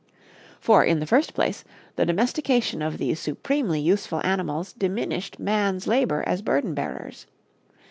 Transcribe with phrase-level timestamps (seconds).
[0.59, 1.63] For, in the first place,
[1.95, 7.27] the domestication of these supremely useful animals diminished man's labor as burden bearers.